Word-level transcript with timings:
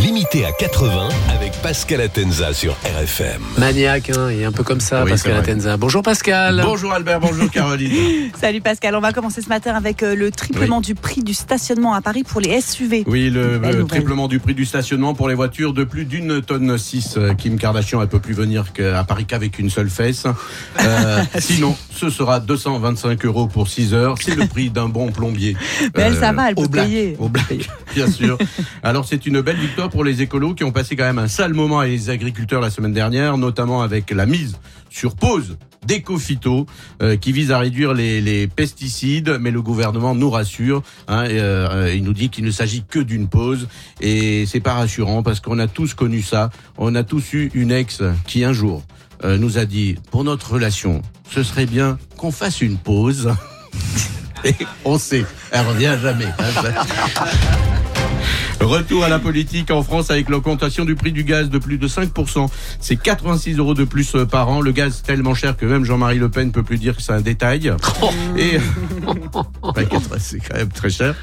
Limité 0.00 0.44
à 0.44 0.50
80 0.50 1.08
avec 1.32 1.52
Pascal 1.62 2.00
Atenza 2.00 2.52
sur 2.52 2.72
RFM. 2.84 3.40
Maniaque, 3.58 4.10
hein, 4.10 4.28
et 4.28 4.44
un 4.44 4.50
peu 4.50 4.64
comme 4.64 4.80
ça, 4.80 5.04
Oui, 5.04 5.10
Pascal. 5.10 5.36
Atenza. 5.36 5.76
Bonjour 5.76 6.02
Pascal. 6.02 6.60
Bonjour 6.64 6.92
Albert, 6.92 7.20
bonjour 7.20 7.48
Caroline. 7.48 8.30
Salut 8.40 8.60
Pascal, 8.60 8.96
on 8.96 9.00
va 9.00 9.12
commencer 9.12 9.40
ce 9.40 9.48
matin 9.48 9.72
avec 9.74 10.02
euh, 10.02 10.16
le 10.16 10.32
triplement 10.32 10.80
du 10.80 10.96
prix 10.96 11.22
du 11.22 11.32
stationnement 11.32 11.94
à 11.94 12.00
Paris 12.00 12.24
pour 12.24 12.40
les 12.40 12.60
SUV. 12.60 13.04
Oui, 13.06 13.30
le, 13.30 13.58
nouvelle. 13.58 13.84
triplement 13.86 14.26
du 14.26 14.40
prix 14.40 14.54
du 14.54 14.64
stationnement 14.64 15.14
pour 15.14 15.28
les 15.28 15.34
voitures 15.36 15.72
de 15.72 15.84
plus 15.84 16.06
d'une 16.06 16.42
tonne 16.42 16.76
6. 16.76 17.14
Euh, 17.16 17.34
Kim 17.34 17.56
Kardashian, 17.56 18.02
elle 18.02 18.08
peut 18.08 18.18
plus 18.18 18.34
venir 18.34 18.72
qu'à 18.72 18.98
à 18.98 19.04
Paris 19.04 19.26
qu'avec 19.26 19.60
une 19.60 19.70
seule 19.70 19.90
fesse. 19.90 20.26
Euh, 20.80 21.22
sinon, 21.38 21.76
ce 21.92 22.10
sera 22.10 22.40
225 22.40 23.24
euros 23.26 23.46
pour 23.46 23.68
6 23.68 23.94
heures. 23.94 24.16
C'est 24.20 24.34
le 24.34 24.46
prix 24.46 24.70
d'un 24.70 24.88
bon 24.88 25.12
plombier. 25.12 25.56
Euh, 25.82 25.88
Mais 25.96 26.02
elle, 26.02 26.16
ça 26.16 26.32
va, 26.32 26.50
elle 26.50 26.54
au 26.56 26.62
peut 26.62 26.68
black, 26.68 26.86
payer. 26.86 27.16
Au 27.20 27.28
black, 27.28 27.68
bien 27.94 28.10
sûr. 28.10 28.38
Alors, 28.82 29.06
c'est 29.06 29.24
une 29.26 29.40
belle 29.40 29.56
victoire 29.56 29.83
pour 29.88 30.04
les 30.04 30.22
écolos 30.22 30.54
qui 30.54 30.64
ont 30.64 30.72
passé 30.72 30.96
quand 30.96 31.04
même 31.04 31.18
un 31.18 31.28
sale 31.28 31.54
moment 31.54 31.80
avec 31.80 31.92
les 31.92 32.10
agriculteurs 32.10 32.60
la 32.60 32.70
semaine 32.70 32.92
dernière, 32.92 33.38
notamment 33.38 33.82
avec 33.82 34.10
la 34.10 34.26
mise 34.26 34.58
sur 34.90 35.16
pause 35.16 35.56
d'éco-phyto 35.86 36.66
euh, 37.02 37.16
qui 37.16 37.32
vise 37.32 37.50
à 37.50 37.58
réduire 37.58 37.92
les, 37.92 38.46
pesticides, 38.46 39.38
mais 39.40 39.50
le 39.50 39.62
gouvernement 39.62 40.14
nous 40.14 40.30
rassure. 40.30 40.82
Hein, 41.08 41.26
euh, 41.28 41.92
il 41.94 42.04
nous 42.04 42.12
dit 42.12 42.30
qu'il 42.30 42.44
ne 42.44 42.50
s'agit 42.50 42.84
que 42.88 42.98
d'une 42.98 43.28
pause 43.28 43.68
et 44.00 44.46
c'est 44.46 44.60
pas 44.60 44.74
rassurant 44.74 45.22
parce 45.22 45.40
qu'on 45.40 45.58
a 45.58 45.66
tous 45.66 45.94
connu 45.94 46.22
ça. 46.22 46.50
On 46.78 46.94
a 46.94 47.02
tous 47.02 47.32
eu 47.32 47.50
une 47.54 47.72
ex 47.72 48.02
qui 48.26 48.44
un 48.44 48.52
jour 48.52 48.82
euh, 49.24 49.38
nous 49.38 49.58
a 49.58 49.64
dit 49.64 49.96
pour 50.10 50.24
notre 50.24 50.52
relation, 50.54 51.02
ce 51.30 51.42
serait 51.42 51.66
bien 51.66 51.98
qu'on 52.16 52.32
fasse 52.32 52.60
une 52.60 52.78
pause. 52.78 53.32
et 54.44 54.54
on 54.84 54.98
sait, 54.98 55.24
elle 55.50 55.66
revient 55.66 55.96
jamais. 56.00 56.26
hein. 56.38 57.83
Retour 58.64 59.04
à 59.04 59.10
la 59.10 59.18
politique 59.18 59.70
en 59.70 59.82
France 59.82 60.10
avec 60.10 60.30
l'augmentation 60.30 60.86
du 60.86 60.94
prix 60.94 61.12
du 61.12 61.22
gaz 61.22 61.50
de 61.50 61.58
plus 61.58 61.76
de 61.76 61.86
5%. 61.86 62.48
C'est 62.80 62.96
86 62.96 63.58
euros 63.58 63.74
de 63.74 63.84
plus 63.84 64.14
euh, 64.14 64.24
par 64.24 64.48
an. 64.48 64.62
Le 64.62 64.72
gaz 64.72 65.02
tellement 65.02 65.34
cher 65.34 65.54
que 65.54 65.66
même 65.66 65.84
Jean-Marie 65.84 66.18
Le 66.18 66.30
Pen 66.30 66.50
peut 66.50 66.62
plus 66.62 66.78
dire 66.78 66.96
que 66.96 67.02
c'est 67.02 67.12
un 67.12 67.20
détail. 67.20 67.70
Et 68.38 68.58
c'est 70.18 70.38
quand 70.38 70.56
même 70.56 70.70
très 70.70 70.88
cher. 70.88 71.14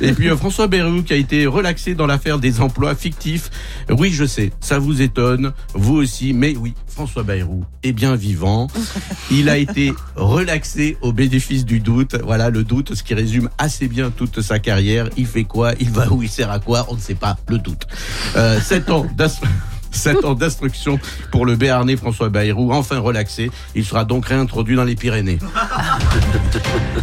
Et 0.00 0.12
puis 0.12 0.28
euh, 0.28 0.36
François 0.36 0.68
Bayrou 0.68 1.02
qui 1.02 1.12
a 1.12 1.16
été 1.16 1.46
relaxé 1.46 1.96
dans 1.96 2.06
l'affaire 2.06 2.38
des 2.38 2.60
emplois 2.60 2.94
fictifs. 2.94 3.50
Oui, 3.90 4.10
je 4.12 4.24
sais, 4.24 4.52
ça 4.60 4.78
vous 4.78 5.02
étonne, 5.02 5.52
vous 5.74 5.96
aussi, 5.96 6.32
mais 6.32 6.54
oui, 6.56 6.74
François 6.96 7.24
Bayrou 7.24 7.62
est 7.82 7.92
bien 7.92 8.16
vivant. 8.16 8.68
Il 9.30 9.50
a 9.50 9.58
été 9.58 9.92
relaxé 10.14 10.96
au 11.02 11.12
bénéfice 11.12 11.66
du 11.66 11.78
doute. 11.78 12.16
Voilà 12.24 12.48
le 12.48 12.64
doute, 12.64 12.94
ce 12.94 13.02
qui 13.02 13.12
résume 13.12 13.50
assez 13.58 13.86
bien 13.86 14.10
toute 14.10 14.40
sa 14.40 14.58
carrière. 14.58 15.10
Il 15.18 15.26
fait 15.26 15.44
quoi? 15.44 15.74
Il 15.78 15.90
va 15.90 16.10
où? 16.10 16.22
Il 16.22 16.30
sert 16.30 16.50
à 16.50 16.58
quoi? 16.58 16.86
On 16.88 16.94
ne 16.94 16.98
sait 16.98 17.14
pas. 17.14 17.36
Le 17.48 17.58
doute. 17.58 17.86
Euh, 18.36 18.58
7 18.58 18.88
ans. 18.88 19.06
7 19.90 20.24
ans 20.24 20.34
d'instruction 20.34 20.98
pour 21.30 21.46
le 21.46 21.56
Béarnais 21.56 21.96
François 21.96 22.28
Bayrou, 22.28 22.72
enfin 22.72 22.98
relaxé. 22.98 23.50
Il 23.74 23.84
sera 23.84 24.04
donc 24.04 24.26
réintroduit 24.26 24.76
dans 24.76 24.84
les 24.84 24.96
Pyrénées. 24.96 25.38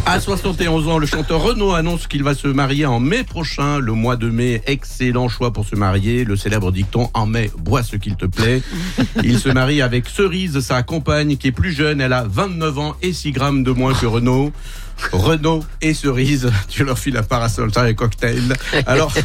À 0.06 0.20
71 0.20 0.88
ans, 0.88 0.98
le 0.98 1.06
chanteur 1.06 1.42
Renaud 1.42 1.72
annonce 1.72 2.06
qu'il 2.06 2.22
va 2.22 2.34
se 2.34 2.46
marier 2.46 2.84
en 2.84 3.00
mai 3.00 3.24
prochain. 3.24 3.78
Le 3.78 3.92
mois 3.92 4.16
de 4.16 4.28
mai, 4.28 4.60
excellent 4.66 5.28
choix 5.28 5.52
pour 5.52 5.64
se 5.64 5.76
marier. 5.76 6.24
Le 6.24 6.36
célèbre 6.36 6.72
dicton 6.72 7.08
En 7.14 7.26
mai, 7.26 7.50
bois 7.56 7.82
ce 7.82 7.96
qu'il 7.96 8.16
te 8.16 8.26
plaît. 8.26 8.62
Il 9.22 9.38
se 9.38 9.48
marie 9.48 9.80
avec 9.80 10.06
Cerise, 10.08 10.60
sa 10.60 10.82
compagne 10.82 11.36
qui 11.36 11.48
est 11.48 11.52
plus 11.52 11.72
jeune. 11.72 12.02
Elle 12.02 12.12
a 12.12 12.24
29 12.28 12.78
ans 12.78 12.96
et 13.00 13.12
6 13.12 13.32
grammes 13.32 13.62
de 13.64 13.70
moins 13.70 13.94
que 13.94 14.06
Renaud. 14.06 14.52
Renaud 15.12 15.64
et 15.80 15.94
Cerise, 15.94 16.50
tu 16.68 16.84
leur 16.84 16.98
files 16.98 17.16
un 17.16 17.22
parasol, 17.22 17.72
ça 17.72 17.88
et 17.88 17.94
cocktail. 17.94 18.54
Alors, 18.86 19.12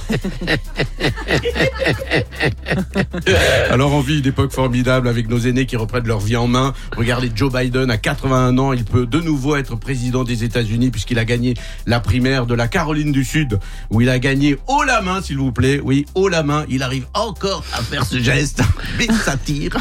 alors 3.70 3.94
on 3.94 4.02
vit 4.02 4.20
une 4.20 4.28
époque 4.28 4.52
formidable 4.52 5.08
avec 5.08 5.30
nos 5.30 5.40
aînés 5.40 5.66
qui 5.66 5.76
reprennent 5.76 6.08
leur 6.08 6.20
vie 6.20 6.36
en 6.36 6.48
main. 6.48 6.74
Regardez 6.98 7.32
Joe 7.34 7.52
Biden 7.52 7.90
à 7.90 7.98
81 7.98 8.58
ans, 8.58 8.74
il 8.74 8.86
peut 8.86 9.06
de 9.06 9.20
nouveau 9.20 9.56
être 9.56 9.76
président 9.76 10.24
des 10.24 10.44
États-Unis 10.44 10.92
puisqu'il 10.92 11.20
a 11.20 11.26
gagné 11.26 11.54
la 11.86 12.00
primaire 12.00 12.46
de 12.46 12.54
la 12.54 12.68
Caroline 12.68 13.12
du 13.12 13.24
Sud 13.24 13.60
où 13.90 14.02
il 14.02 14.10
a 14.10 14.20
gagné 14.20 14.58
haut 14.68 14.84
la 14.84 15.02
main 15.02 15.22
s'il 15.22 15.38
vous 15.38 15.52
plaît. 15.52 15.80
Oui, 15.84 16.06
haut 16.16 16.30
la 16.30 16.44
main, 16.44 16.66
il 16.70 16.84
arrive 16.84 17.06
encore 17.14 17.64
à 17.74 17.82
faire 17.82 18.06
ce 18.06 18.20
geste, 18.20 18.62
mais 18.98 19.08
ça 19.08 19.38
tire. 19.38 19.78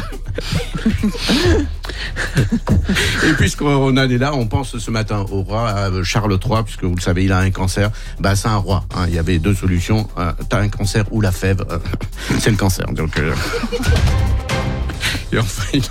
Et 3.27 3.33
puisqu'on 3.33 3.97
en 3.97 3.97
est 3.97 4.17
là, 4.17 4.33
on 4.33 4.47
pense 4.47 4.77
ce 4.77 4.91
matin 4.91 5.25
au 5.31 5.41
roi 5.41 5.69
à 5.69 5.89
Charles 6.03 6.37
III, 6.43 6.63
puisque 6.63 6.83
vous 6.83 6.95
le 6.95 7.01
savez, 7.01 7.25
il 7.25 7.31
a 7.31 7.39
un 7.39 7.51
cancer. 7.51 7.91
Bah, 8.19 8.35
c'est 8.35 8.47
un 8.47 8.57
roi. 8.57 8.83
hein. 8.95 9.05
Il 9.07 9.13
y 9.15 9.19
avait 9.19 9.39
deux 9.39 9.53
solutions. 9.55 10.07
Euh, 10.17 10.31
T'as 10.49 10.59
un 10.61 10.69
cancer 10.69 11.05
ou 11.11 11.21
la 11.21 11.31
fève. 11.31 11.63
Euh, 11.69 11.77
c'est 12.39 12.51
le 12.51 12.57
cancer. 12.57 12.85
Donc. 12.93 13.17
euh, 13.19 13.33
Et 15.31 15.37
enfin, 15.39 15.63
une... 15.73 15.81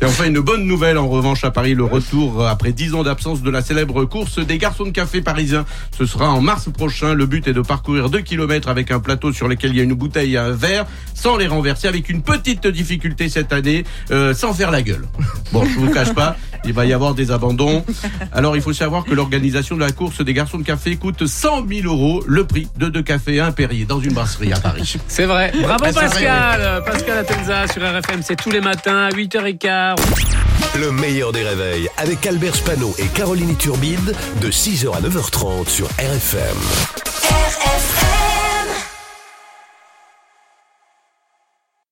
Et 0.00 0.04
enfin, 0.04 0.26
une 0.26 0.40
bonne 0.40 0.66
nouvelle 0.66 0.98
en 0.98 1.08
revanche 1.08 1.44
à 1.44 1.50
Paris, 1.50 1.74
le 1.74 1.84
retour 1.84 2.42
euh, 2.42 2.48
après 2.48 2.72
10 2.72 2.94
ans 2.94 3.02
d'absence 3.02 3.42
de 3.42 3.50
la 3.50 3.62
célèbre 3.62 4.04
course 4.04 4.38
des 4.38 4.58
garçons 4.58 4.84
de 4.84 4.90
café 4.90 5.20
parisiens. 5.20 5.64
Ce 5.96 6.06
sera 6.06 6.30
en 6.30 6.40
mars 6.40 6.68
prochain. 6.72 7.14
Le 7.14 7.26
but 7.26 7.46
est 7.48 7.52
de 7.52 7.60
parcourir 7.60 8.10
2 8.10 8.20
km 8.20 8.68
avec 8.68 8.90
un 8.90 9.00
plateau 9.00 9.32
sur 9.32 9.48
lequel 9.48 9.70
il 9.70 9.76
y 9.76 9.80
a 9.80 9.84
une 9.84 9.94
bouteille 9.94 10.34
et 10.34 10.38
un 10.38 10.50
verre, 10.50 10.86
sans 11.14 11.36
les 11.36 11.46
renverser, 11.46 11.88
avec 11.88 12.08
une 12.08 12.22
petite 12.22 12.66
difficulté 12.66 13.28
cette 13.28 13.52
année, 13.52 13.84
euh, 14.10 14.34
sans 14.34 14.52
faire 14.52 14.70
la 14.70 14.82
gueule. 14.82 15.06
Bon, 15.52 15.64
je 15.64 15.78
vous 15.78 15.90
cache 15.90 16.14
pas, 16.14 16.36
il 16.64 16.72
va 16.72 16.86
y 16.86 16.92
avoir 16.92 17.14
des 17.14 17.30
abandons. 17.30 17.84
Alors, 18.32 18.56
il 18.56 18.62
faut 18.62 18.72
savoir 18.72 19.04
que 19.04 19.14
l'organisation 19.14 19.76
de 19.76 19.80
la 19.80 19.92
course 19.92 20.24
des 20.24 20.34
garçons 20.34 20.58
de 20.58 20.64
café 20.64 20.96
coûte 20.96 21.26
100 21.26 21.66
000 21.68 21.86
euros, 21.86 22.22
le 22.26 22.44
prix 22.44 22.68
de 22.76 22.88
deux 22.88 23.02
cafés 23.02 23.40
à 23.40 23.46
un 23.46 23.52
Perrier 23.52 23.84
dans 23.84 24.00
une 24.00 24.12
brasserie 24.12 24.52
à 24.52 24.58
Paris. 24.58 24.96
C'est 25.08 25.26
vrai. 25.26 25.52
Bravo 25.62 25.84
c'est 25.84 25.92
vrai, 25.92 26.08
Pascal. 26.08 26.82
Pascal 26.84 27.18
Atenza 27.18 27.68
sur 27.68 27.82
RFM, 27.82 28.22
c'est 28.22 28.36
tous 28.36 28.50
les 28.50 28.60
matins 28.60 29.06
à 29.06 29.10
8h15. 29.10 29.96
Le 30.78 30.90
meilleur 30.90 31.32
des 31.32 31.42
réveils 31.42 31.88
avec 31.98 32.26
Albert 32.26 32.54
Spano 32.54 32.94
et 32.98 33.06
Caroline 33.06 33.56
Turbide 33.56 34.14
de 34.40 34.50
6h 34.50 34.94
à 34.96 35.00
9h30 35.00 35.68
sur 35.68 35.86
RFM. 35.98 36.56
RFM 37.30 38.01